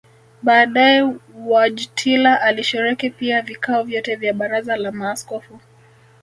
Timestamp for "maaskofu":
4.91-5.59